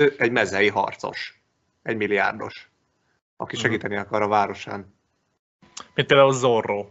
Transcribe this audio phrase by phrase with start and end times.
[0.00, 1.40] Ő egy mezei harcos.
[1.82, 2.70] Egy milliárdos.
[3.36, 3.64] Aki Mhm.
[3.64, 4.94] segíteni akar a városán.
[5.94, 6.86] Mint például Zorro.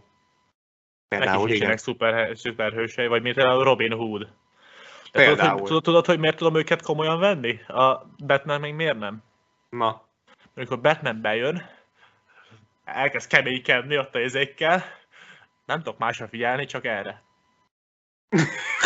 [1.08, 1.76] Például, Neki igen.
[1.76, 4.20] szuper, szuperhősei, vagy mint például Robin Hood.
[4.20, 4.28] De
[5.24, 5.60] tudod, Például.
[5.68, 7.60] hogy, tudod, hogy miért tudom őket komolyan venni?
[7.62, 9.22] A Batman még miért nem?
[9.68, 10.08] Na,
[10.54, 11.66] Amikor Batman bejön,
[12.84, 14.84] elkezd keménykedni ott a izékkel,
[15.66, 17.22] nem tudok másra figyelni, csak erre.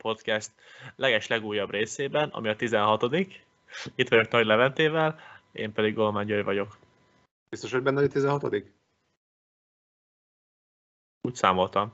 [0.00, 0.50] Podcast
[0.96, 3.16] leges legújabb részében, ami a 16
[3.94, 5.20] Itt vagyok Nagy Leventével,
[5.52, 6.78] én pedig Golmán György vagyok.
[7.48, 8.54] biztos, hogy benne, hogy 16
[11.20, 11.92] Úgy számoltam.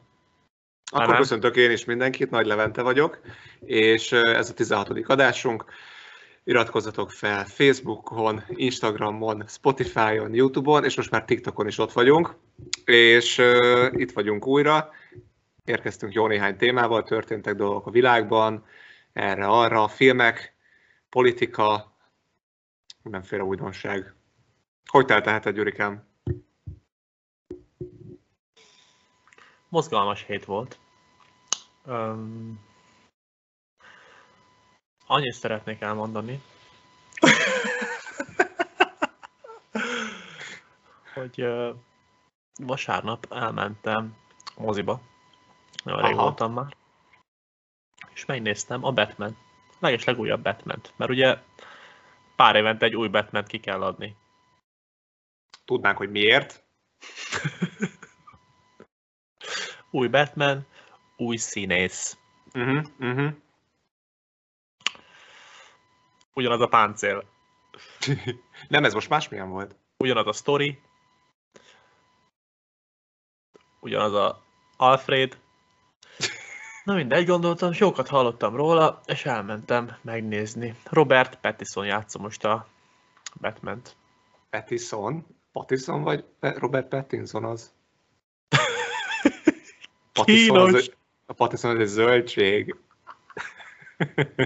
[0.91, 1.17] Akkor nem.
[1.17, 3.21] köszöntök én is mindenkit, Nagy Levente vagyok,
[3.61, 4.91] és ez a 16.
[5.07, 5.65] adásunk.
[6.45, 12.37] Iratkozzatok fel Facebookon, Instagramon, Spotify-on, Youtube-on, és most már TikTokon is ott vagyunk.
[12.85, 14.91] És uh, itt vagyunk újra.
[15.67, 18.67] Érkeztünk jó néhány témával, történtek dolgok a világban,
[19.13, 20.55] erre-arra, filmek,
[21.09, 21.97] politika,
[23.03, 24.15] mindenféle újdonság.
[24.91, 26.09] Hogy telt a Gyurikám?
[29.69, 30.79] Mozgalmas hét volt.
[31.85, 32.61] Um,
[35.07, 36.43] annyit szeretnék elmondani,
[41.15, 41.75] hogy uh,
[42.57, 44.17] vasárnap elmentem
[44.57, 45.01] moziba,
[45.87, 46.23] nagyon rég Aha.
[46.23, 46.77] voltam már,
[48.13, 49.37] és megnéztem a Batman,
[49.79, 51.39] leges legújabb batman mert ugye
[52.37, 54.17] pár évente egy új batman ki kell adni.
[55.65, 56.65] Tudnánk, hogy miért?
[59.91, 60.67] Új Batman,
[61.17, 62.19] új színész,
[62.53, 63.33] Uh-huh, uh-huh.
[66.35, 67.25] ugyanaz a páncél,
[68.69, 69.77] Nem, ez most másmilyen volt.
[69.97, 70.81] ugyanaz a story,
[73.81, 74.43] ugyanaz a
[74.77, 75.39] Alfred.
[76.87, 80.75] Na mindegy, gondoltam, sokat hallottam róla, és elmentem megnézni.
[80.85, 82.67] Robert Pattinson játsza most a
[83.41, 83.97] Batman-t.
[84.51, 85.27] Pattison?
[85.53, 87.73] Pattison vagy Robert Pattinson az?
[90.13, 90.73] az, Kínos.
[90.73, 92.77] egy- a Pattison az egy zöldség.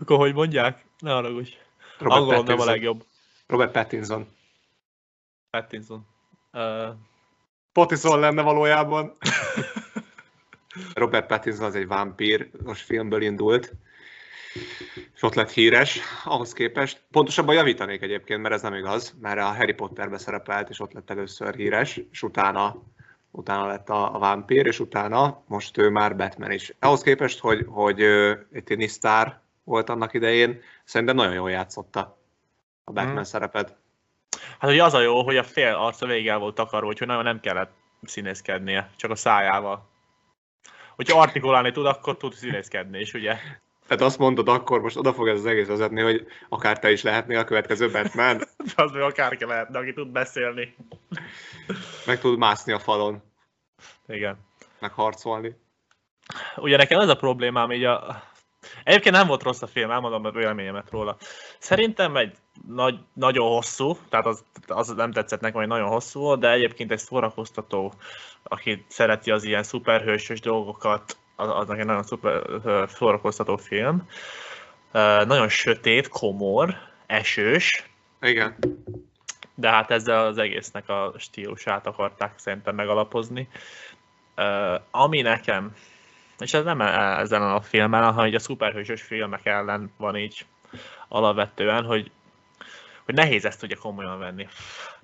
[0.00, 0.84] Akkor hogy mondják?
[0.98, 1.56] Ne haragudj.
[1.98, 3.04] Angolom nem a legjobb.
[3.46, 4.28] Robert Pattinson.
[5.50, 6.06] Pattinson.
[6.52, 6.88] Uh,
[7.72, 9.12] Pattison lenne valójában.
[10.94, 13.72] Robert Pattinson az egy vámpíros filmből indult,
[15.14, 17.02] és ott lett híres ahhoz képest.
[17.10, 21.10] Pontosabban javítanék egyébként, mert ez nem igaz, mert a Harry Potterbe szerepelt, és ott lett
[21.10, 22.82] először híres, és utána,
[23.30, 26.74] utána lett a, a vámpír, és utána most ő már Batman is.
[26.78, 28.02] Ahhoz képest, hogy, hogy
[28.52, 32.18] egy tini sztár volt annak idején, szerintem nagyon jól játszotta
[32.84, 33.22] a Batman Hmm.
[33.22, 33.76] szerepet.
[34.58, 37.22] hát ugye az a jó, hogy a fél arca végig el volt takarva, úgyhogy nagyon
[37.22, 37.72] nem kellett
[38.02, 39.91] színészkednie, csak a szájával.
[40.94, 43.36] Hogyha artikulálni tud, akkor tud színészkedni is, ugye?
[43.86, 47.02] Tehát azt mondod akkor, most oda fog ez az egész vezetni, hogy akár te is
[47.02, 48.40] lehetnél a következő Batman,
[48.76, 50.74] Az még akárki lehetne, aki tud beszélni.
[52.06, 53.22] meg tud mászni a falon,
[54.06, 54.38] Igen.
[54.80, 55.56] meg harcolni.
[56.56, 58.22] Ugye nekem ez a problémám így a...
[58.84, 61.16] Egyébként nem volt rossz a film, elmondom a véleményemet róla.
[61.58, 62.36] Szerintem egy
[62.68, 66.90] nagy, nagyon hosszú, tehát az, az nem tetszett nekem, hogy nagyon hosszú volt, de egyébként
[66.90, 67.92] egy szórakoztató,
[68.42, 72.42] aki szereti az ilyen szuperhősös dolgokat, az, az nekem nagyon szuper,
[72.88, 74.08] szórakoztató film.
[75.26, 77.90] Nagyon sötét, komor, esős,
[78.20, 78.56] Igen.
[79.54, 83.48] de hát ezzel az egésznek a stílusát akarták szerintem megalapozni.
[84.36, 85.74] Uh, ami nekem,
[86.38, 90.46] és ez nem e- ezen a filmen, hanem így a szuperhősös filmek ellen van így
[91.08, 92.10] alapvetően, hogy,
[93.04, 94.48] hogy nehéz ezt ugye komolyan venni.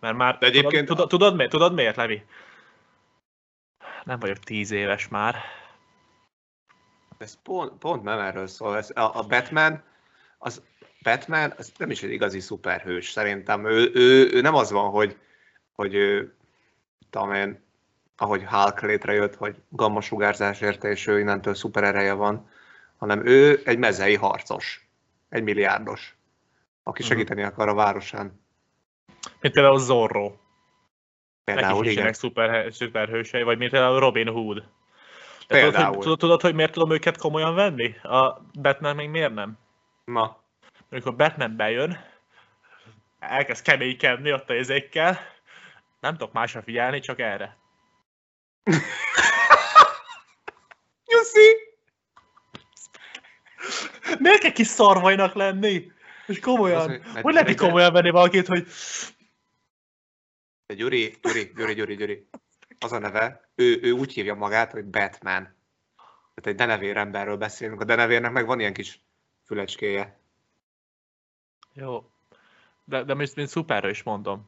[0.01, 2.23] Mert már De egyébként- tudod, tudod, tudod, miért, tudod miért, Levi?
[4.05, 5.37] Nem vagyok tíz éves már.
[7.19, 8.77] Ez pont, pont nem erről szól.
[8.77, 9.83] Ez, a, a Batman,
[10.39, 10.63] az
[11.03, 13.67] Batman az nem is egy igazi szuperhős, szerintem.
[13.67, 15.17] Ő, ő, ő nem az van, hogy,
[15.75, 16.37] hogy ő,
[17.11, 17.67] tudom én,
[18.21, 22.51] ahogy Hulk létrejött, hogy gamma sugárzás érte, és ő innentől szuper ereje van,
[22.97, 24.89] hanem ő egy mezei harcos,
[25.29, 26.17] egy milliárdos,
[26.83, 27.11] aki Mhm.
[27.11, 28.41] segíteni akar a városán.
[29.41, 30.33] Mint például Zorro.
[31.45, 32.13] Például, Neki igen.
[32.13, 34.57] szuper, szuperhősei, vagy mint például Robin Hood.
[34.57, 34.65] De
[35.59, 35.97] tudod, Például.
[36.05, 37.97] hogy, tudod, hogy miért tudom őket komolyan venni?
[38.03, 39.59] A Batman még miért nem?
[40.05, 40.43] Na,
[40.91, 42.05] Amikor Batman bejön,
[43.19, 45.19] elkezd keménykedni ott a izékkel,
[46.01, 47.57] nem tudok másra figyelni, csak erre.
[51.33, 51.53] see?
[54.19, 55.93] Miért kell kis szarvajnak lenni?
[56.27, 56.81] És komolyan.
[56.81, 58.67] Azért, hogy lehet komolyan venni valakit, hogy
[60.67, 62.29] De Gyuri, Gyuri, Gyuri, Gyuri, Gyuri.
[62.79, 65.57] Az a neve, ő, ő úgy hívja magát, hogy Batman.
[66.35, 67.81] Tehát egy denevér emberről beszélünk.
[67.81, 69.01] A denevérnek meg van ilyen kis
[69.47, 70.19] fülecskéje.
[71.73, 72.11] Jó.
[72.85, 74.47] De, de most mint szuperről is mondom.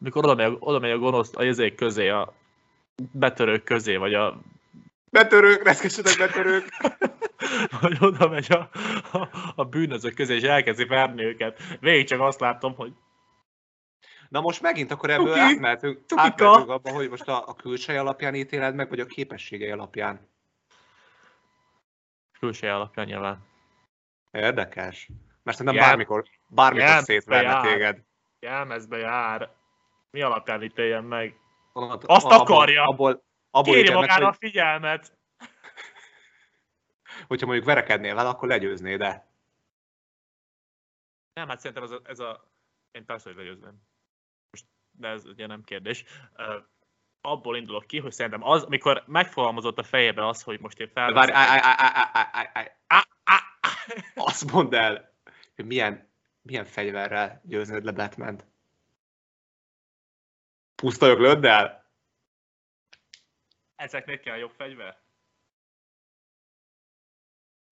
[0.00, 2.34] Amikor oda megy, oda megy a gonosz a izék közé, a
[3.12, 4.40] betörők közé, vagy a
[5.12, 6.68] Betörők, reszkessetek betörők!
[7.80, 8.68] vagy oda megy a,
[9.18, 11.62] a, a bűnözők közé, és elkezdi verni őket.
[11.80, 12.92] Végig csak azt látom, hogy
[14.28, 15.40] Na most megint akkor ebből Tuki!
[15.40, 16.22] átmehetünk, Tukika!
[16.22, 20.28] átmehetünk abba, hogy most a, a külsej alapján ítéled meg, vagy a képességei alapján.
[22.38, 23.46] külső alapján nyilván.
[24.30, 25.08] Érdekes.
[25.42, 27.66] Mert szerintem Jel- bármikor, bármikor Jelmezbe szétverne jár.
[27.66, 27.98] téged.
[28.40, 29.50] Jelmezbe jár.
[30.10, 31.34] Mi alapján ítéljen meg?
[31.72, 32.84] Azt abból- akarja!
[32.84, 35.18] Abból, abból Kéri ítéled meg, magára a figyelmet!
[37.28, 39.28] hogyha mondjuk verekednél vele, akkor legyőznéd de
[41.32, 42.48] Nem, hát szerintem ez a, ez a...
[42.90, 43.82] Én persze, hogy legyőzném.
[44.50, 46.04] Most, de ez ugye nem kérdés.
[46.36, 46.58] Ö,
[47.20, 51.34] abból indulok ki, hogy szerintem az, amikor megfogalmazott a fejébe az, hogy most én felveszem...
[51.34, 51.60] várj, állj,
[52.32, 52.68] állj, állj.
[54.14, 55.14] Azt mondd el,
[55.54, 56.10] hogy milyen,
[56.42, 58.49] milyen fegyverrel győznéd le Batman-t.
[60.80, 61.84] Pusztajok löddel?
[63.76, 64.98] Ezeknek kell jobb fegyver?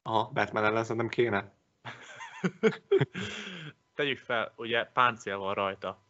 [0.02, 1.52] Aha, Batman ellen szerintem kéne.
[3.94, 6.02] Tegyük fel, ugye páncél van rajta.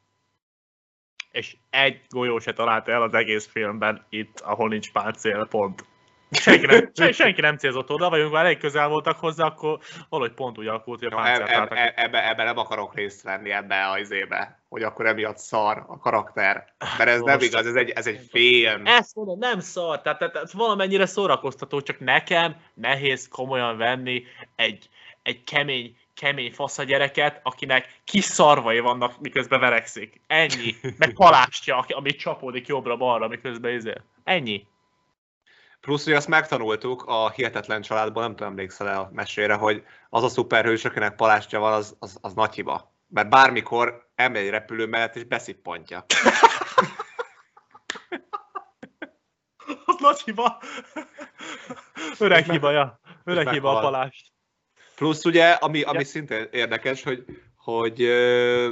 [1.31, 5.85] És egy golyó se találta el az egész filmben itt, ahol nincs páncél, pont.
[6.31, 10.35] Senki nem, sen, senki nem célzott oda, vagy amikor elég közel voltak hozzá, akkor valahogy
[10.35, 11.79] pont úgy alakult, hogy a No, páncél eb, eb, találtak.
[11.79, 15.99] eb, ebbe, ebbe nem akarok részt venni ebbe az izébe, hogy akkor emiatt szar a
[15.99, 16.73] karakter.
[16.99, 18.87] Mert ez nem igaz, ez egy, ez egy film.
[18.87, 24.23] Ezt mondom, nem szar, tehát, tehát, tehát valamennyire szórakoztató, csak nekem nehéz komolyan venni
[24.57, 24.89] egy,
[25.23, 30.21] egy kemény, kemény fasz a gyereket, akinek kis szarvai vannak, miközben verekszik.
[30.27, 30.75] Ennyi.
[30.99, 34.05] Meg palástja, amit csapódik jobbra-balra, miközben izél.
[34.25, 34.67] Ennyi.
[35.81, 40.23] Plusz, hogy azt megtanultuk a Hihetetlen családban, nem tudom, emlékszel el a mesére, hogy az
[40.23, 42.97] a szuperhős, akinek palástja van, az, az, az nagy hiba.
[43.09, 46.05] Mert bármikor elmegy egy repülő mellett és beszippantja.
[49.87, 50.63] Az nagy hiba.
[52.19, 53.01] Öreg hiba, ja.
[53.25, 54.33] Öreg hiba a palást.
[54.95, 56.05] Plusz ugye, ami, ami Ja.
[56.05, 57.25] szintén érdekes, hogy,
[57.57, 58.71] hogy ö,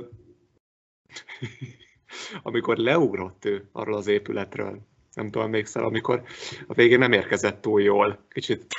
[2.43, 4.81] amikor leugrott ő arról az épületről,
[5.13, 6.23] nem tudom, emlékszel, amikor
[6.67, 8.67] a végén nem érkezett túl jól, kicsit.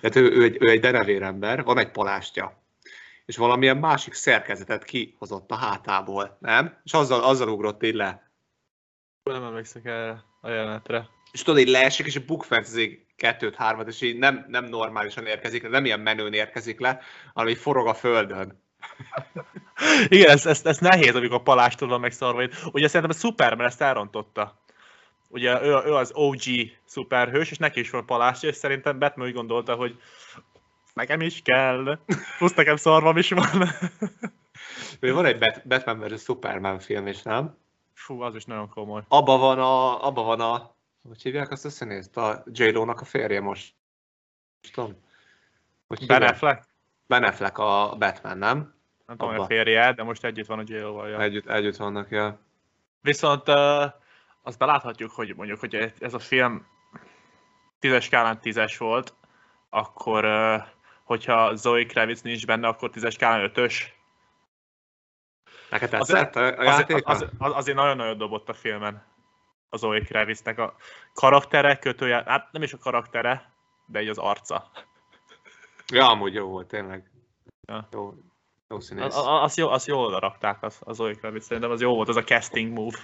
[0.00, 2.59] Tehát ő, ő, egy, ő egy denevér ember, van egy palástja,
[3.30, 6.80] és valamilyen másik szerkezetet kihozott a hátából, nem?
[6.84, 8.30] És azzal, azzal ugrott így le.
[9.22, 11.08] Nem emlékszek erre a jelenetre.
[11.32, 15.84] és tudod, így leesik, és bukfencezik kettőt, hármat, és így nem, nem normálisan érkezik, nem
[15.84, 17.00] ilyen menőn érkezik le,
[17.34, 18.62] hanem így forog a földön.
[20.08, 22.48] Igen, ez, ez, ez nehéz, amikor a palástól van megszarva.
[22.72, 24.62] Ugye szerintem a Superman ezt elrontotta.
[25.28, 26.42] Ugye ő, ő az OG
[26.84, 30.00] szuperhős, és neki is van palástja, és szerintem Batman úgy gondolta, hogy
[30.94, 31.98] nekem is kell.
[32.38, 33.68] Plusz nekem szarvam is van.
[35.00, 36.22] Van egy Bat- Batman vs.
[36.22, 37.56] Superman film is, nem?
[37.94, 39.02] Fú, az is nagyon komoly.
[39.08, 40.74] Abba van a, abba van a,
[41.08, 42.16] hogy hívják azt a színészt?
[42.16, 43.74] A j nak a férje most.
[44.62, 44.96] Most tudom.
[45.86, 46.22] Hogy Ben?
[46.22, 46.68] Affleck?
[47.06, 48.74] Ben Affleck a Batman, nem?
[49.06, 51.20] Nem tudom, hogy a férje, de most együtt van a j ja.
[51.20, 52.40] Együtt, együtt vannak, ja.
[53.00, 53.84] Viszont uh,
[54.42, 56.66] azt beláthatjuk, hogy mondjuk, hogy ez a film
[57.78, 59.14] tízes skálán tízes volt,
[59.70, 60.62] akkor uh,
[61.10, 63.94] hogyha Zoe Kravitz nincs benne, akkor tízes skálán ötös.
[65.70, 67.10] Neked Az- tetszett a, a játéka?
[67.10, 69.02] az, az, azért nagyon-nagyon dobott a filmen
[69.68, 70.74] a Zoe Kravitznek a
[71.12, 73.52] karaktere, kötője, hát nem is a karaktere,
[73.86, 74.70] de így az arca.
[75.92, 77.10] Ja, amúgy jó volt, tényleg.
[77.68, 77.88] Ja.
[77.92, 78.14] Jó,
[78.68, 79.16] jó színész.
[79.16, 82.24] az, jó, az jól rakták az, az Zoe Kravitz, szerintem az jó volt, az a
[82.24, 82.98] casting move.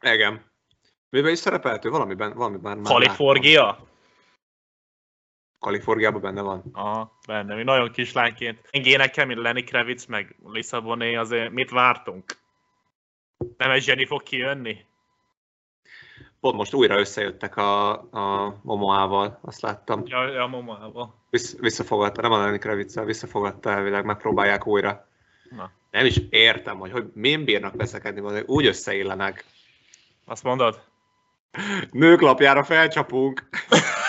[0.00, 0.44] Igen.
[1.10, 1.90] Miben is szerepelt ő?
[1.90, 3.94] Valamiben, valamiben már Kalifornia?
[5.58, 6.62] Kaliforniában benne van.
[6.72, 8.68] Aha, benne, még nagyon kislányként.
[8.70, 12.24] Génekkel, mint Lenny Kravitz, meg Lissaboné, azért mit vártunk?
[13.56, 14.84] Nem egy zseni fog kijönni?
[16.40, 20.02] Pont most újra összejöttek a, a Momoával, azt láttam.
[20.04, 21.14] Ja, ja momával.
[21.30, 25.08] Vissz, visszafogadta, nem a Lenny Kravitz-el, visszafogadta elvileg, megpróbálják újra.
[25.50, 29.44] Na, Nem is értem, hogy, hogy miért bírnak veszekedni, hogy úgy összeillenek.
[30.24, 30.80] azt mondod?
[31.90, 33.48] Nők lapjára felcsapunk.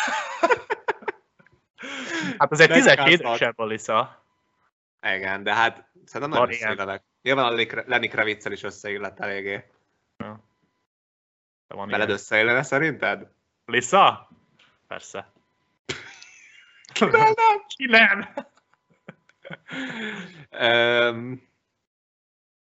[2.37, 3.27] Hát azért 17 Megkáznak.
[3.27, 4.23] évesen van Lisa.
[5.01, 7.03] Igen, de hát szerintem nagyon összeillenek.
[7.21, 9.63] Nyilván a Lenny Kravitzel is összeillett eléggé.
[11.67, 13.27] De van Veled összeillene szerinted?
[13.65, 14.29] Lisa?
[14.87, 15.31] Persze.
[16.93, 17.63] Kivel nem?
[17.67, 18.29] Ki nem?
[20.49, 21.41] Öm,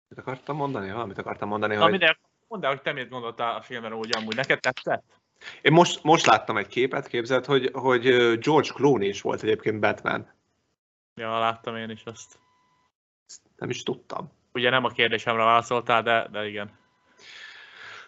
[0.08, 0.90] mit akartam mondani?
[0.90, 1.90] Valamit akartam mondani, Na hogy...
[1.90, 4.34] mindegy, mondd el, hogy te mit gondoltál a filmről úgy amúgy.
[4.34, 5.19] Neked tetszett?
[5.62, 8.02] Én most, most láttam egy képet, képzeld, hogy, hogy
[8.38, 10.32] George Clooney is volt egyébként Batman.
[11.14, 12.38] Ja, láttam én is azt.
[13.26, 14.32] Ezt nem is tudtam.
[14.52, 16.78] Ugye nem a kérdésemre válaszoltál, de, de igen.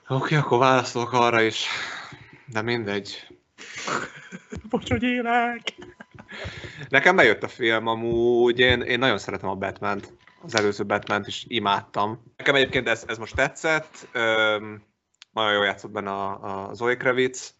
[0.08, 1.66] Oké, okay, akkor válaszolok arra is.
[2.46, 3.26] De mindegy.
[4.70, 5.74] Bocs, hogy élek!
[6.88, 10.12] Nekem bejött a film amúgy, én, én nagyon szeretem a batman -t.
[10.42, 12.22] Az előző batman is imádtam.
[12.36, 14.08] Nekem egyébként ez, ez most tetszett.
[14.12, 14.82] Öm,
[15.32, 17.54] nagyon jól játszott benne a, a Zoe Kravitz.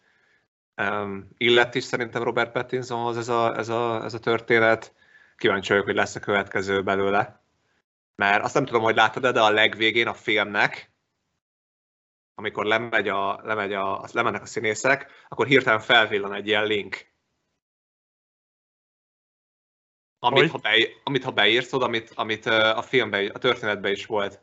[0.75, 4.93] Öm, illett is szerintem Robert Pattinsonhoz ez a, ez, a, ez a történet.
[5.37, 7.41] Kíváncsi vagyok, hogy lesz a következő belőle.
[8.15, 10.91] Mert azt nem tudom, hogy láttad de a legvégén a filmnek,
[12.35, 17.11] amikor lemegy a, lemegy a, lemennek a színészek, akkor hirtelen felvillan egy ilyen link.
[20.19, 20.49] Amit, Hogy?
[20.49, 24.41] ha, be, amit ha beírsz, amit, amit a filmben, a történetben is volt.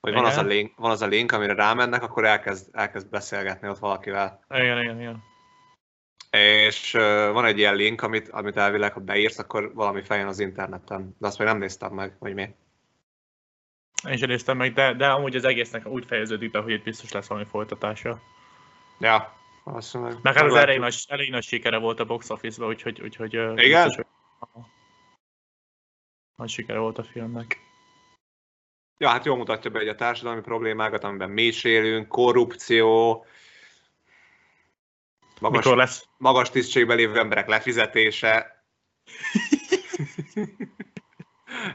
[0.00, 3.68] Hogy van az, a link, van az a link, amire rámennek, akkor elkezd, elkezd beszélgetni
[3.68, 4.44] ott valakivel.
[4.48, 5.22] Igen, igen, igen.
[6.30, 10.38] És ö, van egy ilyen link, amit, amit elvileg, ha beírsz, akkor valami feljön az
[10.38, 11.16] interneten.
[11.18, 12.54] De azt még nem néztem meg, hogy mi.
[14.08, 17.12] Én sem néztem meg, de, de amúgy az egésznek úgy fejeződik be, hogy itt biztos
[17.12, 18.20] lesz valami folytatása.
[19.00, 19.32] Ja,
[19.64, 20.16] valószínűleg.
[20.22, 23.54] Meg hát az elég nagy, elég nagy sikere volt a box office-ba, úgyhogy, úgyhogy Igen?
[23.54, 24.06] biztos, hogy
[26.36, 27.67] nagy sikere volt a filmnek.
[28.98, 33.24] Ja, hát jól mutatja be egy a társadalmi problémákat, amiben mi is élünk, korrupció,
[35.40, 36.04] magas, Mikor lesz?
[36.16, 38.56] magas tisztségben lévő emberek lefizetése.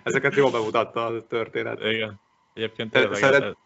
[0.04, 1.80] Ezeket jól bemutatta a történet.
[1.80, 2.20] Igen.
[2.54, 3.58] Egyébként Te- szeret-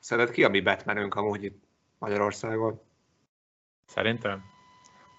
[0.00, 1.62] Szerinted ki a mi Batmanünk amúgy itt
[1.98, 2.82] Magyarországon?
[3.86, 4.44] Szerintem.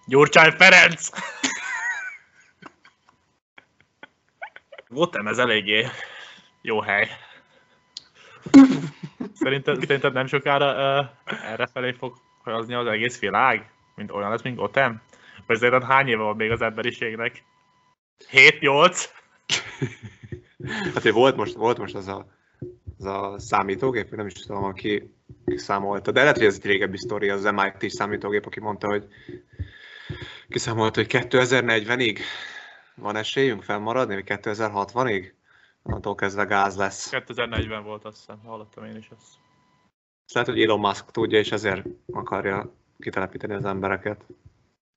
[0.07, 1.09] Gyurcsány Ferenc!
[4.87, 5.87] Voltam ez eléggé
[6.61, 7.09] jó hely.
[9.33, 11.05] Szerinted, szerinted nem sokára uh,
[11.51, 13.71] erre felé fog hajazni az egész világ?
[13.95, 15.01] Mint olyan lesz, mint Gotham?
[15.47, 17.43] Vagy szerinted hány éve van még az emberiségnek?
[18.31, 19.05] 7-8?
[20.93, 22.27] Hát volt most, volt most az a,
[22.97, 25.13] az a számítógép, nem is tudom, aki
[25.45, 29.07] kiszámolta, de lehet, hogy ez egy régebbi sztori, az MIT számítógép, aki mondta, hogy
[30.49, 32.19] kiszámolta, hogy 2040-ig
[32.95, 35.31] van esélyünk fennmaradni, vagy 2060-ig?
[35.89, 37.09] Attól kezdve gáz lesz.
[37.09, 39.09] 2040 volt azt hiszem, hallottam én is.
[39.09, 44.25] Ezt lehet, hogy Elon Musk tudja, és ezért akarja kitelepíteni az embereket.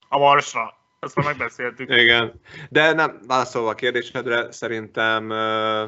[0.08, 0.75] A Marsra!
[1.00, 1.90] Ezt már megbeszéltük.
[1.90, 2.40] Igen.
[2.70, 5.87] De nem, válaszolva a kérdésedre, szerintem ö,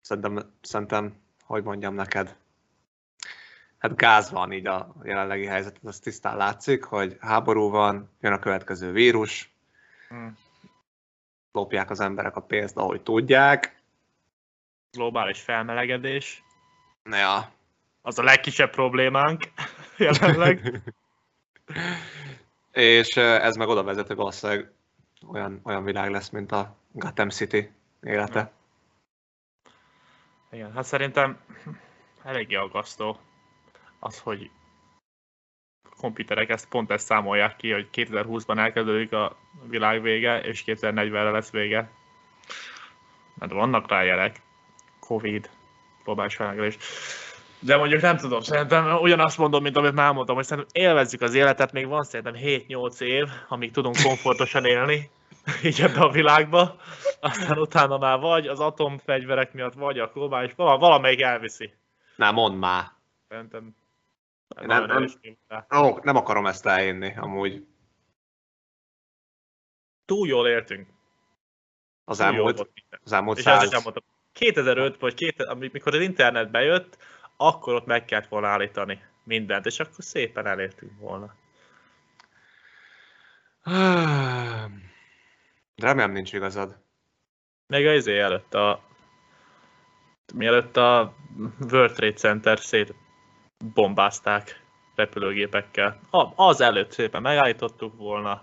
[0.00, 2.36] szerintem, szerintem, hogy mondjam neked,
[3.78, 8.38] hát gáz van így a jelenlegi helyzet, az tisztán látszik, hogy háború van, jön a
[8.38, 9.52] következő vírus,
[10.12, 10.36] Hmm.
[11.52, 13.82] Lopják az emberek a pénzt, ahogy tudják.
[14.90, 16.42] Globális felmelegedés.
[17.04, 17.52] Ja.
[18.02, 19.42] Az a legkisebb problémánk
[19.98, 20.82] jelenleg.
[22.72, 24.72] És ez meg oda vezet, hogy valószínűleg
[25.26, 27.70] olyan, olyan világ lesz, mint a Gotham City
[28.02, 28.52] élete.
[30.50, 31.40] Igen, hát szerintem
[32.22, 33.18] eléggé aggasztó
[33.98, 34.50] az, hogy
[36.02, 39.36] komputerek ezt pont ezt számolják ki, hogy 2020-ban elkezdődik a
[39.68, 41.90] világ vége, és 2040-re lesz vége.
[43.34, 44.40] Mert vannak rá jelek.
[45.00, 45.50] Covid,
[46.04, 46.76] globális felmelegedés.
[47.58, 51.34] De mondjuk nem tudom, szerintem ugyanazt mondom, mint amit már mondtam, hogy szerintem élvezzük az
[51.34, 55.10] életet, még van szerintem 7-8 év, amíg tudunk komfortosan élni,
[55.64, 56.76] így ebbe a világba,
[57.20, 61.72] aztán utána már vagy az atomfegyverek miatt, vagy a globális, vala- valamelyik elviszi.
[62.16, 62.84] Na, mondd már.
[63.28, 63.74] Szerintem
[64.60, 65.08] Nem- nem-.
[65.76, 67.66] Ó, nem akarom ezt elhinni, amúgy.
[70.04, 70.88] Túl jól éltünk.
[72.04, 72.70] Az Túl elmúlt,
[73.04, 73.72] az elmúlt És száz...
[73.72, 74.04] elmondtam.
[74.32, 76.98] 2005 vagy 2000, amikor az internet bejött,
[77.36, 81.34] akkor ott meg kellett volna állítani mindent, és akkor szépen elértünk volna.
[85.76, 86.80] Remélem nincs igazad.
[87.66, 88.84] Még az izé előtt a...
[90.34, 91.14] Mielőtt a
[91.70, 92.94] World Trade Center szét
[93.74, 94.64] bombázták
[94.94, 96.00] repülőgépekkel.
[96.34, 98.42] Az előtt szépen megállítottuk volna.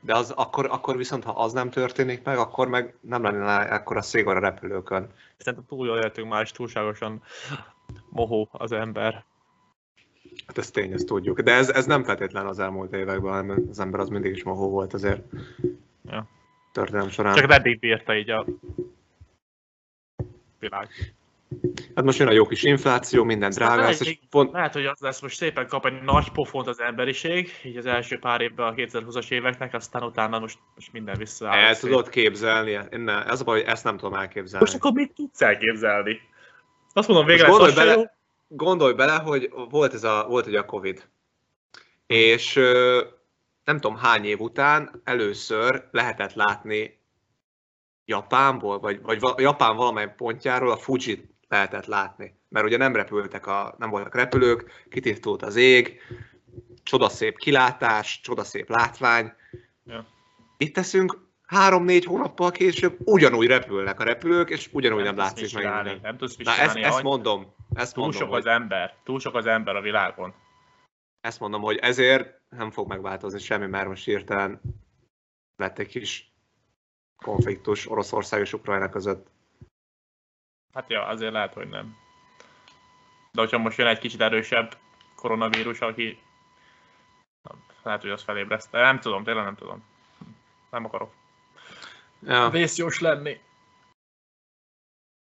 [0.00, 4.02] De az, akkor, akkor viszont, ha az nem történik meg, akkor meg nem lenne ekkora
[4.02, 5.10] szégor a repülőkön.
[5.36, 7.22] Szerintem túl jól éltünk már, és túlságosan
[8.10, 9.24] mohó az ember.
[10.46, 11.40] Hát ez tény, ezt tudjuk.
[11.40, 14.70] De ez, ez nem feltétlen az elmúlt években, hanem az ember az mindig is mohó
[14.70, 15.22] volt azért.
[16.04, 16.28] Ja.
[16.72, 17.34] Történelem során.
[17.34, 18.46] Csak eddig bírta így a
[20.58, 20.88] világ.
[21.94, 24.86] Hát most jön a jó kis infláció, minden drága lehet, lesz, és pont, Lehet, hogy
[24.86, 28.66] az lesz, most szépen kap egy nagy pofont az emberiség, így az első pár évben
[28.66, 31.58] a 2020-as éveknek, aztán utána most, most minden visszaáll.
[31.58, 31.90] el szét.
[31.90, 34.64] tudod képzelni, ne, ez a baj, hogy ezt nem tudom elképzelni.
[34.64, 36.20] Most akkor mit tudsz elképzelni?
[36.92, 38.16] Azt mondom, végre gondolj bele-
[38.50, 41.08] Gondolj bele, hogy volt ez a, volt ugye a Covid,
[42.06, 42.54] és
[43.64, 46.98] nem tudom hány év után először lehetett látni
[48.04, 52.38] Japánból, vagy, vagy va- Japán valamely pontjáról a Fujit lehetett látni.
[52.48, 56.00] Mert ugye nem repültek, a, nem voltak repülők, kitisztult az ég,
[56.82, 59.32] csodaszép kilátás, csodaszép látvány.
[59.84, 60.06] Ja.
[60.56, 65.74] Itt teszünk három-négy hónappal később ugyanúgy repülnek a repülők, és ugyanúgy nem, tudsz látszik meg
[65.74, 65.98] minden.
[66.02, 69.34] Nem tudsz Na ezt, ezt mondom, ezt Túl mondom, sok hogy, az ember, túl sok
[69.34, 70.34] az ember a világon.
[71.20, 74.60] ezt mondom, hogy ezért nem fog megváltozni semmi, mert most hirtelen
[75.56, 76.32] lett egy kis
[77.16, 79.26] konfliktus Oroszország és Ukrajna között.
[80.74, 81.96] Hát ja, azért lehet, hogy nem.
[83.32, 84.76] De hogyha most jön egy kicsit erősebb
[85.14, 86.22] koronavírus, aki
[87.82, 88.70] lehet, hogy az felébreszt.
[88.70, 89.84] De nem tudom, tényleg nem tudom.
[90.70, 91.12] Nem akarok.
[92.22, 92.48] Ja.
[92.50, 93.40] Vészjós lenni.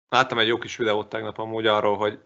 [0.09, 2.23] Láttam egy jó kis videót tegnap amúgy arról, hogy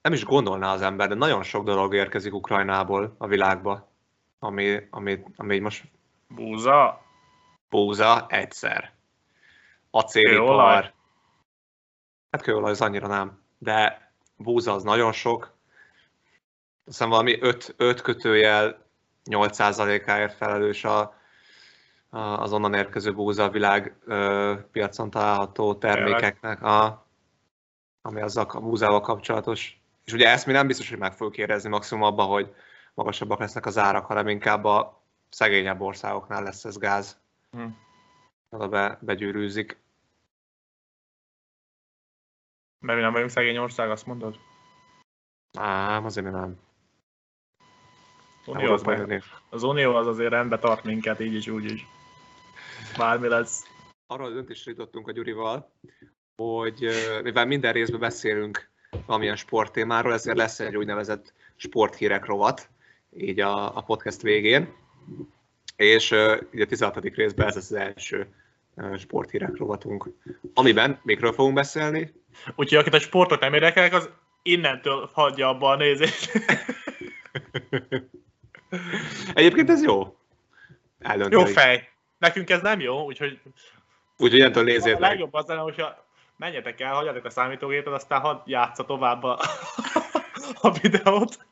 [0.00, 3.92] nem is gondolná az ember, de nagyon sok dolog érkezik Ukrajnából a világba,
[4.38, 5.84] ami, ami, ami most
[6.28, 7.02] Búza.
[7.68, 8.92] búza egyszer.
[9.90, 10.92] Acélipar.
[12.34, 15.42] Hát kőolaj az annyira nem, de búza az nagyon sok.
[15.42, 15.52] Azt
[16.84, 18.86] hiszem valami 5, 5 kötőjel
[19.30, 21.00] 8%-áért felelős a,
[22.08, 27.06] a, az onnan érkező búza a világ ö, piacon található termékeknek, a,
[28.02, 29.80] ami azzal a búzával kapcsolatos.
[30.04, 32.54] És ugye ezt mi nem biztos, hogy meg fogjuk érezni maximum abban, hogy
[32.94, 37.18] magasabbak lesznek az árak, hanem inkább a szegényebb országoknál lesz ez gáz.
[37.50, 37.66] Hm.
[38.50, 39.82] Oda be, begyűrűzik.
[42.84, 44.38] Mert mi nem vagyunk szegény ország, azt mondod?
[45.58, 46.58] Ám, azért mi nem.
[48.46, 49.18] Unió az, meg, Unió.
[49.50, 51.86] az Unió az azért rendbe tart minket, így is, úgy is.
[52.96, 53.66] Bármi lesz.
[54.06, 55.70] Arról döntésre jutottunk a Gyurival,
[56.36, 56.88] hogy
[57.22, 58.70] mivel minden részben beszélünk
[59.06, 62.68] valamilyen sporttémáról, ezért lesz egy úgynevezett sporthírek rovat,
[63.16, 64.74] így a, a podcast végén.
[65.76, 66.10] És
[66.54, 67.04] így a 16.
[67.04, 68.34] részben ez az első
[68.98, 70.08] sporthírek rovatunk,
[70.54, 72.12] amiben mikről fogunk beszélni?
[72.56, 74.10] Úgyhogy akit a sportok nem érdekelnek, az
[74.42, 76.30] innentől hagyja abba a nézést.
[79.34, 80.16] Egyébként ez jó.
[80.98, 81.42] Eldönteni.
[81.42, 81.88] jó fej.
[82.18, 83.40] Nekünk ez nem jó, úgyhogy
[84.16, 85.00] Úgyhogy ilyentől a nézzétek.
[85.00, 86.06] legjobb az lenne, hogyha
[86.36, 89.40] menjetek el, hagyjatok a számítógépet, aztán hadd játsza tovább a,
[90.60, 91.46] a videót.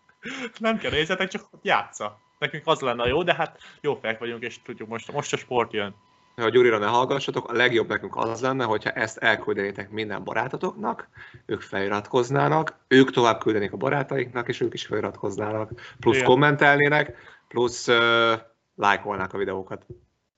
[0.59, 2.21] Nem kell nézzetek, csak játsza.
[2.39, 5.37] Nekünk az lenne a jó, de hát jó fejek vagyunk, és tudjuk, most, most a
[5.37, 5.95] sport jön.
[6.37, 11.09] Ha Gyurira ne hallgassatok, a legjobb nekünk az lenne, hogyha ezt elküldenétek minden barátotoknak,
[11.47, 16.29] ők feliratkoznának, ők tovább küldenék a barátaiknak, és ők is feliratkoznának, plusz Igen.
[16.29, 17.17] kommentelnének,
[17.49, 18.33] plusz uh,
[18.77, 19.87] lájkolnák a videókat.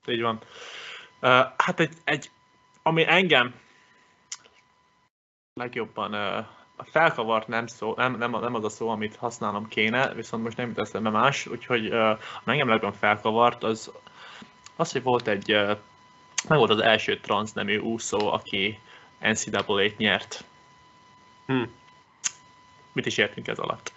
[0.07, 0.39] Így van.
[1.21, 2.29] Uh, hát egy, egy,
[2.83, 3.53] ami engem
[5.53, 6.45] legjobban uh,
[6.91, 10.67] felkavart nem, szó, nem, nem, nem az a szó, amit használnom kéne, viszont most nem
[10.67, 13.91] jut eszembe más, úgyhogy uh, engem legjobban felkavart, az
[14.75, 15.47] az, hogy volt egy,
[16.47, 18.79] meg volt az első transznemű úszó, aki
[19.19, 20.43] NCAA-t nyert.
[21.45, 21.63] Hm.
[22.91, 23.93] Mit is értünk ez alatt?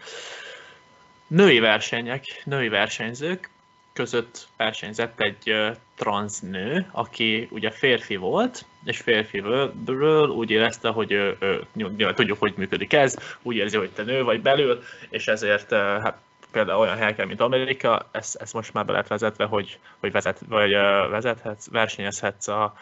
[1.27, 3.51] Női versenyek, női versenyzők
[3.93, 5.55] között versenyzett egy
[5.95, 12.55] transznő, aki ugye férfi volt, és férfiről úgy érezte, hogy ő, ő, nyilván tudjuk, hogy
[12.57, 16.19] működik ez, úgy érzi, hogy te nő vagy belül, és ezért hát
[16.51, 20.41] például olyan helyeken, mint Amerika, ez, ez most már be lett vezetve, hogy, hogy vezet,
[20.49, 20.73] vagy
[21.11, 22.75] vezethetsz, versenyezhetsz a,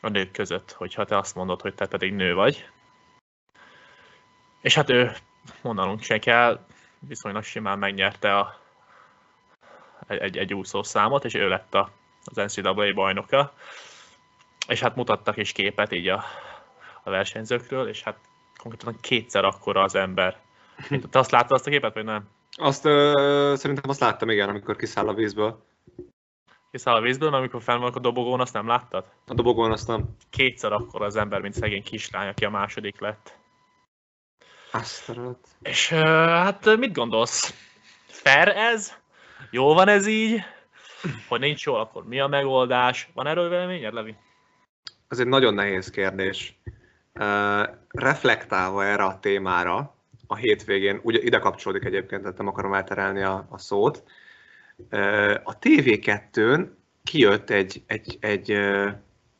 [0.00, 2.68] a nők között, hogyha te azt mondod, hogy te pedig nő vagy.
[4.60, 5.12] És hát ő,
[5.62, 6.64] mondanunk se kell,
[6.98, 8.58] viszonylag simán megnyerte a,
[10.06, 11.90] egy, egy, egy úszószámot, és ő lett a,
[12.24, 13.52] az NCAA bajnoka.
[14.68, 16.24] És hát mutattak is képet így a,
[17.02, 18.18] a versenyzőkről, és hát
[18.56, 20.38] konkrétan kétszer akkora az ember.
[21.10, 22.28] Te azt láttad azt a képet, vagy nem?
[22.60, 25.64] Azt uh, szerintem azt láttam, igen, amikor kiszáll a vízből.
[26.70, 29.04] Kiszáll a vízből, mert amikor fenn a dobogón, azt nem láttad?
[29.26, 30.16] A dobogón azt nem.
[30.30, 33.38] Kétszer akkora az ember, mint szegény kislány, aki a második lett.
[34.72, 35.48] Azt a rohadt.
[35.62, 37.54] És uh, hát mit gondolsz?
[38.06, 38.96] Fair ez?
[39.50, 40.42] Jó van ez így?
[41.28, 43.10] Hogy nincs jó, akkor mi a megoldás?
[43.14, 44.16] Van erről véleményed, Levi?
[45.08, 46.60] Ez egy nagyon nehéz kérdés.
[47.14, 49.94] Uh, reflektálva erre a témára,
[50.30, 54.02] a hétvégén, ugye ide kapcsolódik egyébként, tehát nem akarom elterelni a, a szót,
[55.44, 56.66] a TV2-n
[57.04, 58.58] kijött egy, egy, egy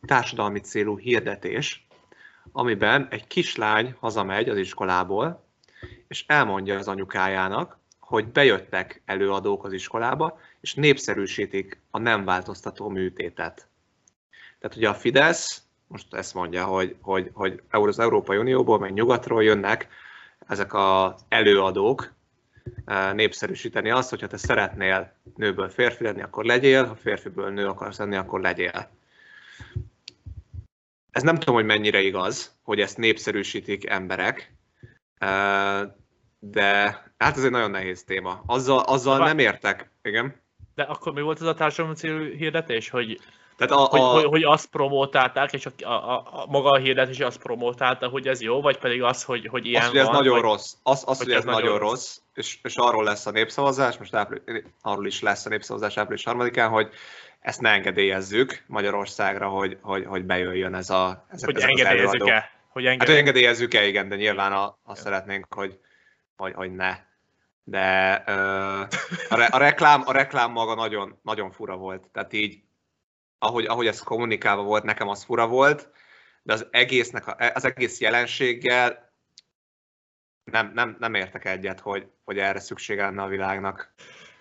[0.07, 1.87] társadalmi célú hirdetés,
[2.53, 5.45] amiben egy kislány hazamegy az iskolából,
[6.09, 13.69] és elmondja az anyukájának, hogy bejöttek előadók az iskolába, és népszerűsítik a nem változtató műtétet.
[14.59, 19.45] Tehát ugye a Fidesz most ezt mondja, hogy, hogy, hogy az Európai Unióból, meg nyugatról
[19.45, 19.89] jönnek
[20.51, 22.13] ezek az előadók
[22.85, 27.99] e, népszerűsíteni azt, hogyha te szeretnél nőből férfi lenni, akkor legyél, ha férfiből nő akarsz
[27.99, 28.91] lenni, akkor legyél.
[31.11, 34.55] Ez nem tudom, hogy mennyire igaz, hogy ezt népszerűsítik emberek,
[35.19, 35.29] e,
[36.39, 36.75] de
[37.19, 38.43] hát ez egy nagyon nehéz téma.
[38.47, 39.91] Azzal, azzal nem értek.
[40.03, 40.35] Igen.
[40.75, 43.21] De akkor mi volt ez a társadalmi célú hirdetés, hogy
[43.67, 43.99] tehát a, a...
[43.99, 48.29] Hogy, hogy, hogy azt promotálták, és a, a, a, maga a hirdetés azt promotálta, hogy
[48.29, 50.75] ez jó, vagy pedig az, hogy, hogy ilyen az, hogy ez van, nagyon vagy, rossz.
[50.83, 53.99] Az, az hogy, hogy ez, ez nagyon rossz, rossz és, és arról lesz a népszavazás,
[53.99, 56.91] most április, arról is lesz a népszavazás április harmadikán, hogy
[57.41, 62.51] ezt ne engedélyezzük Magyarországra, hogy, hogy, hogy bejöjjön ez a ezek, hogy engedélyezzük-e?
[62.69, 65.79] Hogy engedélyezzük-e, hát, hogy engedélyezzük-e, igen, de nyilván a, azt szeretnénk, hogy,
[66.37, 66.97] hogy, hogy ne.
[67.65, 68.33] De ö,
[69.29, 72.09] a, re, a, reklám, a reklám maga nagyon, nagyon fura volt.
[72.13, 72.63] Tehát így
[73.43, 75.91] ahogy, ahogy ez kommunikálva volt, nekem az fura volt,
[76.43, 79.13] de az egésznek, az egész jelenséggel
[80.45, 83.95] nem, nem, nem értek egyet, hogy, hogy erre szükség lenne a világnak.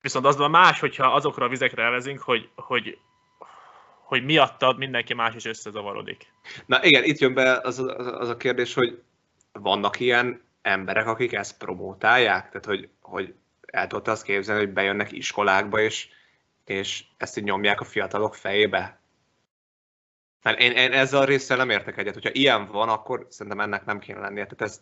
[0.00, 2.98] Viszont az más, hogyha azokra a vizekre elvezünk, hogy, hogy,
[4.02, 6.32] hogy miattad mindenki más is összezavarodik.
[6.66, 9.02] Na igen, itt jön be az, az, az a kérdés, hogy
[9.60, 12.48] vannak ilyen emberek, akik ezt promótálják?
[12.48, 13.34] Tehát, hogy, hogy
[13.66, 16.08] el tudod azt képzelni, hogy bejönnek iskolákba, és,
[16.64, 18.98] és ezt így nyomják a fiatalok fejébe?
[20.42, 22.14] Mert én, én ezzel a résszel nem értek egyet.
[22.14, 24.46] Hogyha ilyen van, akkor szerintem ennek nem kéne lennie.
[24.46, 24.80] Tehát ezt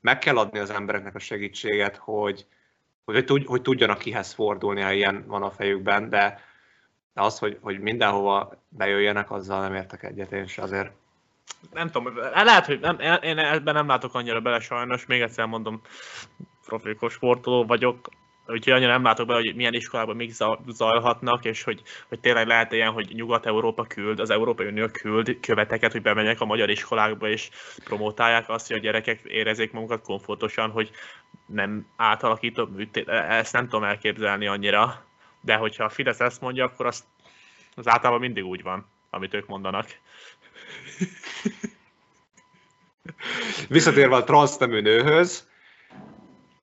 [0.00, 2.46] meg kell adni az embereknek a segítséget, hogy,
[3.04, 6.40] hogy, hogy, hogy tudjanak kihez fordulni, ha ilyen van a fejükben, de,
[7.12, 10.92] de az, hogy, hogy mindenhova bejöjjenek, azzal nem értek egyet én is azért
[11.72, 15.80] nem tudom, lehet, hogy nem, én ebben nem látok annyira bele sajnos, még egyszer mondom,
[16.66, 18.08] profikos sportoló vagyok,
[18.46, 20.32] úgyhogy annyira nem látok bele, hogy milyen iskolában mik
[20.66, 25.92] zajlhatnak, és hogy, hogy tényleg lehet ilyen, hogy Nyugat-Európa küld, az Európai Unió küld követeket,
[25.92, 27.50] hogy bemenjek a magyar iskolákba, és
[27.84, 30.90] promotálják azt, hogy a gyerekek érezzék magukat komfortosan, hogy
[31.46, 33.08] nem átalakított műtét.
[33.08, 35.04] Ezt nem tudom elképzelni annyira,
[35.40, 37.04] de hogyha a Fidesz ezt mondja, akkor az,
[37.74, 39.86] az általában mindig úgy van, amit ők mondanak.
[43.68, 45.48] Visszatérve a transznemű nőhöz,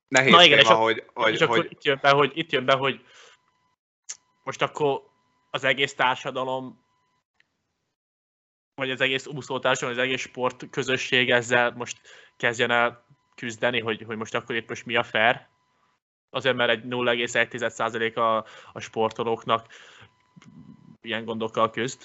[0.07, 1.67] nehéz Na igen, téma, és hogy, hogy, és hogy...
[1.71, 3.05] itt, jön be, hogy itt jön be, hogy
[4.43, 5.01] most akkor
[5.49, 6.79] az egész társadalom
[8.75, 12.01] vagy az egész úszótársadalom, az egész sport közösség ezzel most
[12.37, 15.47] kezdjen el küzdeni, hogy, hogy most akkor itt most mi a fair.
[16.29, 19.67] Azért, mert egy 0,1% a, a sportolóknak
[21.01, 22.01] ilyen gondokkal küzd.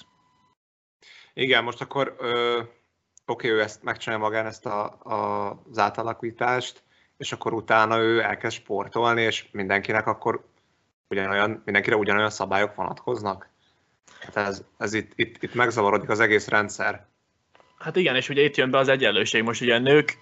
[1.38, 2.62] Igen, most akkor ö,
[3.26, 6.82] oké, ő ezt megcsinálja magán ezt a, a, az átalakítást,
[7.16, 10.44] és akkor utána ő elkezd sportolni, és mindenkinek akkor
[11.08, 13.48] ugyanolyan, mindenkire ugyanolyan szabályok vonatkoznak.
[14.20, 17.06] Hát ez, ez itt, itt, itt megzavarodik az egész rendszer.
[17.78, 19.42] Hát igen, és ugye itt jön be az egyenlőség.
[19.42, 20.18] Most ugye a nők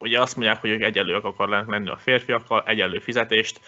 [0.00, 3.60] ugye azt mondják, hogy ők egyenlőek akarnak lenni a férfiakkal, egyenlő fizetést,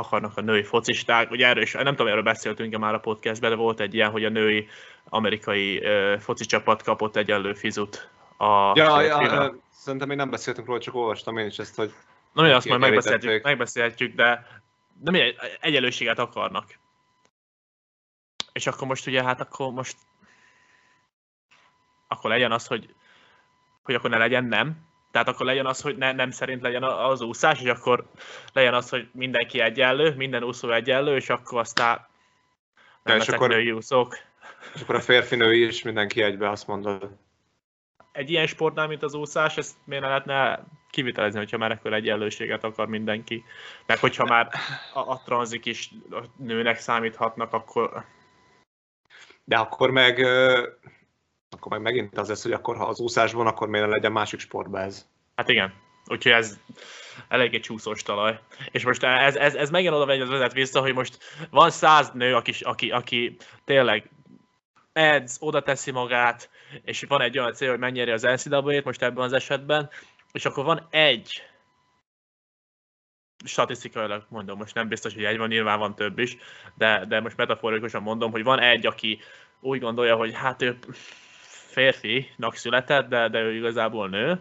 [0.00, 1.30] akarnak a női focisták.
[1.30, 4.24] Ugye erről is, nem tudom, erről beszéltünk már a podcastben, de volt egy ilyen, hogy
[4.24, 4.68] a női
[5.04, 5.82] amerikai
[6.18, 11.36] foci csapat kapott egyenlő fizut a ja, ja, szerintem még nem beszéltünk róla, csak olvastam
[11.36, 11.92] én is ezt, hogy
[12.32, 14.46] Na mi azt majd megbeszélhetjük, megbeszélhetjük, de,
[14.94, 16.78] de mi egyenlőséget akarnak.
[18.52, 19.96] És akkor most ugye, hát akkor most
[22.08, 22.94] akkor legyen az, hogy,
[23.82, 24.88] hogy akkor ne legyen nem.
[25.10, 28.06] Tehát akkor legyen az, hogy ne, nem szerint legyen az úszás, és akkor
[28.52, 32.06] legyen az, hogy mindenki egyenlő, minden úszó egyenlő, és akkor aztán
[33.02, 34.16] nem és akkor, női úszók.
[34.74, 37.10] És akkor a férfi női is mindenki egybe, azt mondod.
[38.12, 42.64] Egy ilyen sportnál, mint az úszás, ezt miért ne lehetne kivitelezni, hogyha már ekkor egyenlőséget
[42.64, 43.44] akar mindenki.
[43.86, 44.48] Meg hogyha már
[44.94, 48.04] a, a tranzik is a nőnek számíthatnak, akkor...
[49.44, 50.26] De akkor meg,
[51.50, 54.80] akkor meg megint az lesz, hogy akkor ha az úszásban, akkor miért legyen másik sportban
[54.80, 55.06] ez?
[55.34, 55.72] Hát igen.
[56.06, 56.58] Úgyhogy ez
[57.28, 58.38] eléggé csúszós talaj.
[58.70, 61.18] És most ez, ez, ez megint oda vezet vissza, hogy most
[61.50, 64.10] van száz nő, aki, aki, aki tényleg
[64.92, 66.50] edz, oda teszi magát,
[66.84, 69.90] és van egy olyan cél, hogy mennyire az NCAA-t most ebben az esetben,
[70.32, 71.42] és akkor van egy
[73.44, 76.36] statisztikailag mondom, most nem biztos, hogy egy van, nyilván van több is,
[76.74, 79.20] de, de most metaforikusan mondom, hogy van egy, aki
[79.60, 80.78] úgy gondolja, hogy hát ő
[81.70, 84.40] férfinak született, de, de ő igazából nő,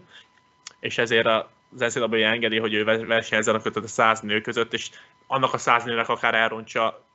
[0.80, 1.46] és ezért az
[1.78, 4.89] NCAA engedi, hogy ő versenyezzen a kötött a száz nő között, és
[5.28, 7.06] annak a száz nőnek akár elrontsa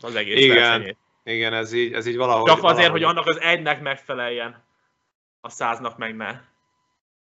[0.00, 0.56] az egész Igen.
[0.56, 0.96] versenyét.
[1.24, 2.46] Igen, ez így, ez így valahogy...
[2.46, 2.90] Csak azért, valahogy...
[2.90, 4.64] hogy annak az egynek megfeleljen,
[5.40, 6.40] a száznak meg ne.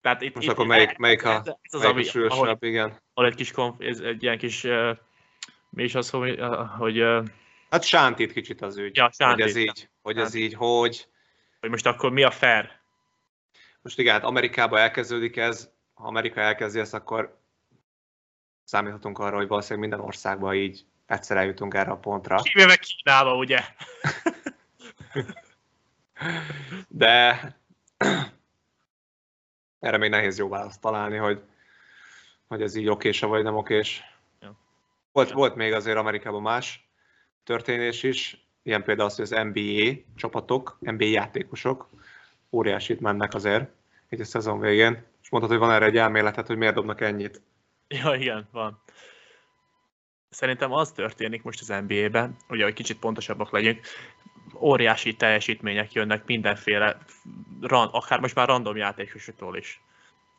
[0.01, 2.57] Tehát itt, Most itt, akkor melyik, melyik a, ez, ez az, melyik ami, a ahol,
[2.61, 3.01] igen.
[3.15, 4.97] Ahol egy kis konf, ez egy ilyen kis, uh,
[5.71, 6.41] mi is az, hogy...
[6.41, 7.27] Uh, hogy uh,
[7.71, 11.07] hát sántít kicsit az ügy, ja, sántít, hogy ez így, hogy ez így, hogy...
[11.61, 12.71] Hogy most akkor mi a fair?
[13.83, 17.39] Most igen, hát Amerikában elkezdődik ez, ha Amerika elkezdi ezt, akkor
[18.65, 22.37] számíthatunk arra, hogy valószínűleg minden országban így egyszer eljutunk erre a pontra.
[22.37, 23.61] Kivéve Kínába, ugye?
[26.89, 27.41] De
[29.81, 31.43] erre még nehéz jó választ találni, hogy,
[32.47, 34.03] hogy ez így okése vagy nem okés.
[34.41, 34.59] Ja.
[35.13, 36.89] Volt, volt még azért Amerikában más
[37.45, 41.89] történés is, ilyen például az, hogy az NBA csapatok, NBA játékosok
[42.51, 43.71] óriásit mennek azért
[44.09, 47.41] egy a szezon végén, és mondtad, hogy van erre egy elméletet, hogy miért dobnak ennyit.
[47.89, 48.83] Ja, igen, van.
[50.31, 53.81] Szerintem az történik most az NBA-ben, ugye, hogy kicsit pontosabbak legyünk,
[54.61, 56.99] óriási teljesítmények jönnek mindenféle,
[57.69, 59.81] akár most már random játékosokról is.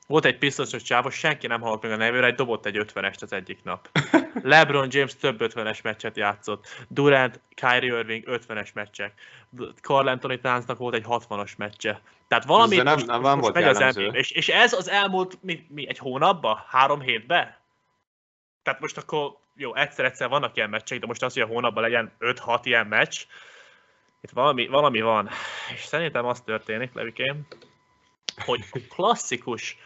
[0.10, 3.34] Volt egy pisztosos csávos, senki nem hallott meg a nevére, egy dobott egy 50-est az
[3.34, 3.90] egyik nap.
[4.44, 6.68] LeBron James több 50-es meccset játszott.
[6.88, 9.14] Durant, Kyrie Irving 50-es meccsek.
[9.82, 12.02] Carl Anthony Townsnak volt egy 60-as meccse.
[12.28, 15.38] Tehát valami nem, most, nem, nem most megy az NBA, és, és, ez az elmúlt
[15.42, 16.64] mi, mi, egy hónapban?
[16.68, 17.56] Három hétben?
[18.64, 22.12] Tehát most akkor jó, egyszer-egyszer vannak ilyen meccsek, de most az, hogy a hónapban legyen
[22.20, 23.26] 5-6 ilyen meccs,
[24.22, 25.30] itt valami, valami van.
[25.74, 27.48] És szerintem az történik, Levikém,
[28.46, 29.78] hogy klasszikus,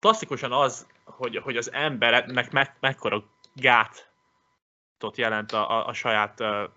[0.00, 6.70] klasszikusan az, hogy, hogy az embernek me, mekkora gátot jelent a, a, a saját uh,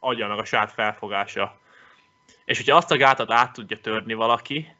[0.00, 1.58] agya, meg a saját felfogása.
[2.44, 4.76] És hogyha azt a gátat át tudja törni valaki,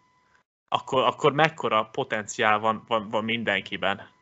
[0.68, 4.14] akkor, akkor mekkora potenciál van, van, van mindenkiben.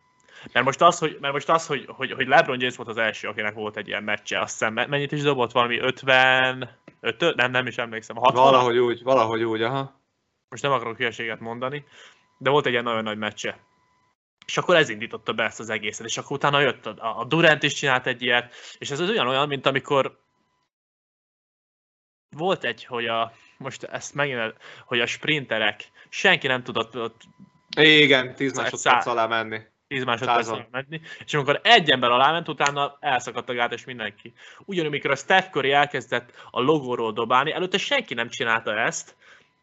[0.53, 3.29] Mert most az, hogy, mert most az hogy, hogy, hogy LeBron James volt az első,
[3.29, 5.53] akinek volt egy ilyen meccse, azt hiszem, mennyit is dobott?
[5.53, 8.17] Valami 50, 5, nem, nem is emlékszem.
[8.17, 10.03] 60 valahogy úgy, valahogy úgy, aha.
[10.49, 11.85] Most nem akarok hülyeséget mondani,
[12.39, 13.59] de volt egy ilyen nagyon nagy meccse.
[14.47, 17.63] És akkor ez indította be ezt az egészet, és akkor utána jött a, a Durant
[17.63, 20.19] is csinált egy ilyet, és ez az olyan olyan, mint amikor
[22.31, 24.55] volt egy, hogy a, most ezt megint,
[24.87, 27.23] hogy a sprinterek, senki nem tudott ott
[27.77, 29.61] igen, 10 másodperc alá menni.
[29.89, 34.33] 10 másodpercre menni, és amikor egy ember alá ment, utána elszakadt a gát, és mindenki.
[34.65, 39.17] Ugyanúgy, amikor a Steph Curry elkezdett a logóról dobálni, előtte senki nem csinálta ezt,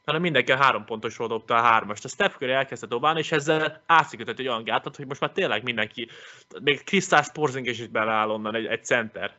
[0.05, 2.05] hanem mindenki a három pontosról dobta a hármast.
[2.05, 5.63] A Steph Curry elkezdte dobálni, és ezzel átszikített egy olyan gátat, hogy most már tényleg
[5.63, 6.09] mindenki,
[6.61, 9.35] még Krisztás Porzingis is beleáll onnan egy, egy center.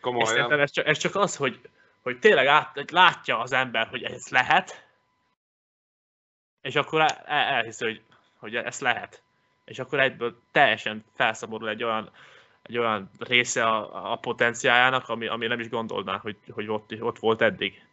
[0.00, 0.52] Komolyan.
[0.52, 1.60] És ez csak, ez csak az, hogy,
[2.02, 4.84] hogy tényleg át, látja az ember, hogy ez lehet,
[6.62, 8.02] és akkor el, el, elhiszi, hogy,
[8.38, 9.22] hogy ezt lehet
[9.66, 12.10] és akkor egyből teljesen felszabadul egy olyan,
[12.62, 17.18] egy olyan része a, a potenciájának, ami, ami nem is gondolná, hogy, hogy ott, ott
[17.18, 17.85] volt eddig.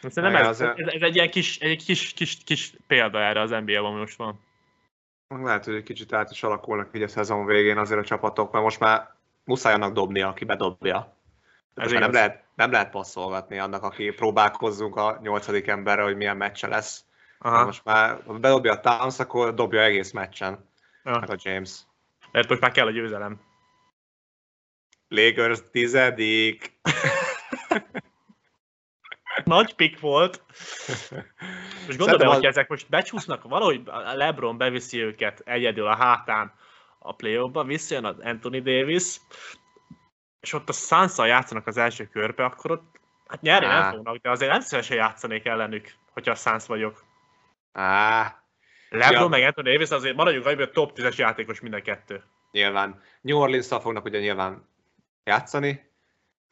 [0.00, 3.92] Nem ez, ez, ez, egy ilyen kis, egy kis, kis, kis példa erre az NBA-ban
[3.92, 4.40] most van.
[5.28, 8.64] Lehet, hogy egy kicsit át is alakulnak így a szezon végén azért a csapatok, mert
[8.64, 11.16] most már muszáj annak dobnia, aki bedobja.
[11.74, 16.66] Ez nem lehet, nem lehet passzolgatni annak, aki próbálkozzunk a nyolcadik emberre, hogy milyen meccse
[16.66, 17.04] lesz.
[17.38, 17.64] Aha.
[17.64, 20.68] Most már ha bedobja a Towns, akkor dobja egész meccsen.
[21.02, 21.80] Meg a James.
[22.32, 23.40] Mert most már kell a győzelem.
[25.08, 26.72] Lakers tizedik.
[29.44, 30.42] Nagy pick volt.
[31.86, 33.82] Most gondolom, hogy ezek most becsúsznak, valahogy
[34.14, 36.52] LeBron beviszi őket egyedül a hátán
[36.98, 39.20] a play ba visszajön az Anthony Davis,
[40.40, 42.96] és ott a suns játszanak az első körbe, akkor ott
[43.26, 47.04] Hát nyerni nem fognak, de azért nem szívesen játszanék ellenük, hogyha a Suns vagyok.
[47.72, 48.42] Á,
[48.88, 49.28] LeBron Ja.
[49.28, 52.24] meg Anthony Davis azért maradjunk annyiban, hogy top 10-es játékos mind a kettő.
[52.50, 53.02] nyilván.
[53.20, 54.68] New orleans fognak ugye nyilván
[55.24, 55.90] játszani.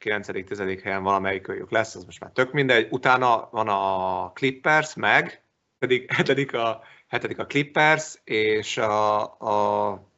[0.00, 0.80] 9.-10.
[0.83, 2.87] helyen valamelyik őjük lesz, az most már tök mindegy.
[2.90, 5.42] Utána van a Clippers, meg
[5.78, 10.09] pedig hetedik a, hetedik a Clippers, és a, a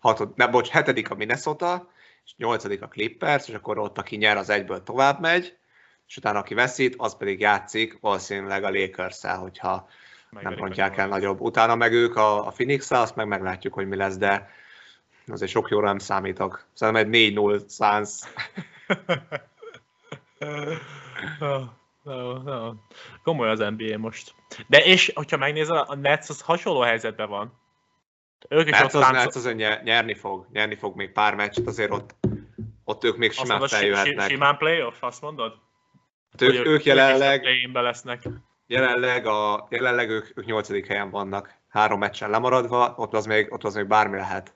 [0.00, 1.90] hatod, ne, bocs, hetedik a Minnesota,
[2.24, 5.56] és nyolcadik a Clippers, és akkor ott aki nyer, az egyből tovább megy,
[6.06, 9.88] és utána aki veszít, az pedig játszik valószínűleg a lakers hogyha
[10.30, 11.40] nem Megverik rontják a el nagyobb.
[11.40, 14.50] Utána meg ők a, a phoenix azt meg meglátjuk, hogy mi lesz, de
[15.26, 16.66] azért sok jóra nem számítok.
[16.72, 18.20] Szerintem egy 4-0 Suns.
[21.38, 21.64] No,
[22.02, 22.72] no, no.
[23.22, 24.34] Komoly az NBA most.
[24.66, 27.52] De és, hogyha megnézel, a Nets az hasonló helyzetben van.
[28.48, 29.22] Ők is Nets ott az, táncol...
[29.22, 32.14] Nets az nyer, nyerni fog, nyerni fog még pár meccset, azért ott,
[32.84, 34.28] ott ők még Azt simán si- feljöhetnek.
[34.28, 35.54] simán playoff, azt mondod?
[36.30, 38.28] Hát ők, Hogy ők jelenleg, play-inbe lesznek.
[38.66, 40.86] jelenleg, a, jelenleg ők, ők 8.
[40.86, 44.54] helyen vannak, három meccsen lemaradva, ott az még, ott az még bármi lehet.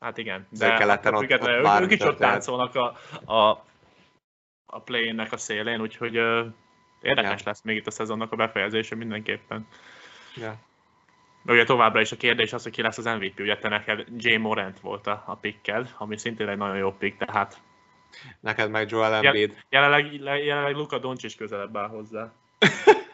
[0.00, 2.96] Hát igen, Azért de keleten attól ott- függetlenül ott ők, is ott táncolnak a,
[3.34, 3.64] a,
[4.66, 6.46] a play-innek a szélén, úgyhogy uh,
[7.02, 7.46] érdekes Ja.
[7.46, 9.66] lesz még itt a szezonnak a befejezése mindenképpen.
[10.34, 10.54] Ja.
[11.42, 14.06] De ugye továbbra is a kérdés az, hogy ki lesz az MVP, ugye te neked
[14.16, 14.34] J.
[14.36, 17.60] Morant volt a, a picked, ami szintén egy nagyon jó pick, tehát
[18.40, 19.14] Neked meg Joel.
[19.14, 19.64] Embiid.
[19.68, 20.12] jelenleg,
[20.44, 22.32] jelenleg Luka Doncic közelebb áll hozzá.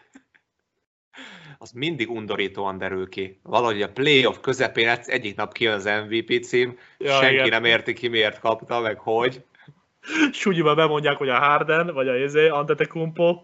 [1.62, 3.40] az mindig undorítóan derül ki.
[3.42, 7.48] Valahogy a playoff közepén egy- egyik nap kijön az MVP cím, Ja, senki igen.
[7.48, 9.44] nem érti ki, miért kapta, meg hogy.
[10.32, 13.42] Súgyiba bemondják, hogy a Harden, vagy a izé, Antetokounmpo.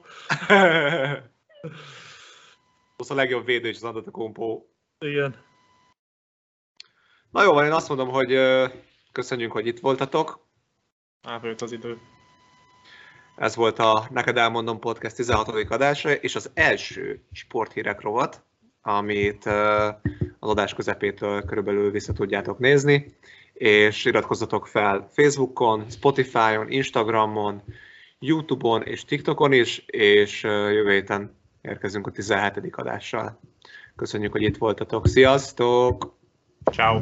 [2.96, 4.62] Az a legjobb védő is az Antetokounmpo.
[4.98, 5.36] Igen.
[7.30, 8.38] Na jó van, én azt mondom, hogy
[9.12, 10.46] köszönjük, hogy itt voltatok.
[11.22, 11.98] Elfogyott az idő.
[13.38, 15.48] Ez volt a Neked Elmondom Podcast 16.
[15.68, 18.42] adása, és az első sporthírek rovat,
[18.82, 19.46] amit
[20.38, 23.16] az adás közepétől körülbelül vissza tudjátok nézni,
[23.52, 27.62] és iratkozzatok fel Facebookon, Spotify-on, Instagramon,
[28.18, 32.52] Youtube-on és TikTokon is, és jövő héten érkezünk a 17.
[32.70, 33.40] adással.
[33.96, 35.06] Köszönjük, hogy itt voltatok.
[35.06, 36.16] Sziasztok!
[36.72, 37.00] Ciao.